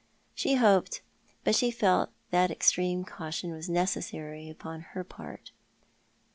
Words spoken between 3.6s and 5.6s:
necessary upon her part.